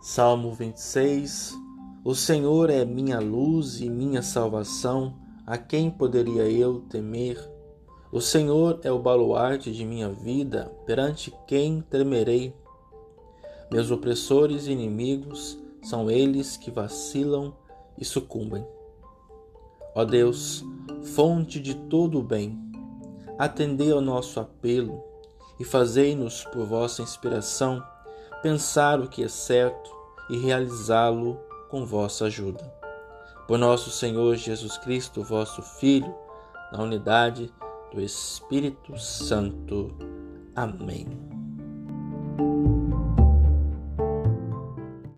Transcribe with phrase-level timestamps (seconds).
[0.00, 1.54] Salmo 26
[2.04, 5.14] O Senhor é minha luz e minha salvação,
[5.46, 7.38] a quem poderia eu temer?
[8.10, 12.54] O Senhor é o baluarte de minha vida, perante quem temerei?
[13.70, 17.54] Meus opressores e inimigos são eles que vacilam
[17.98, 18.66] e sucumbem.
[19.94, 20.64] Ó Deus,
[21.02, 22.58] fonte de todo o bem,
[23.38, 25.02] atendei ao nosso apelo
[25.60, 27.82] e fazei-nos, por vossa inspiração,
[28.42, 29.90] pensar o que é certo
[30.30, 31.38] e realizá-lo
[31.68, 32.64] com vossa ajuda.
[33.46, 36.14] Por nosso Senhor Jesus Cristo, vosso Filho,
[36.72, 37.52] na unidade
[37.92, 39.96] do Espírito Santo.
[40.54, 41.06] Amém.